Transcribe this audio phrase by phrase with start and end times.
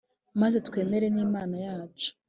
[0.41, 2.09] Maze twemerwe n Imana yacu